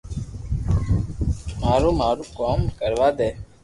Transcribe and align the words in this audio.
مارو 1.61 1.89
مارو 1.99 2.23
ڪوم 2.37 2.59
ڪروا 2.79 3.07
دي 3.19 3.29